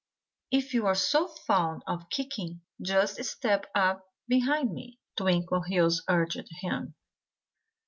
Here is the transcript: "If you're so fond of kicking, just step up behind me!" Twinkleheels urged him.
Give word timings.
"If 0.49 0.73
you're 0.73 0.95
so 0.95 1.27
fond 1.27 1.83
of 1.85 2.09
kicking, 2.09 2.61
just 2.81 3.23
step 3.23 3.69
up 3.75 4.03
behind 4.27 4.71
me!" 4.73 4.99
Twinkleheels 5.15 6.01
urged 6.09 6.47
him. 6.63 6.95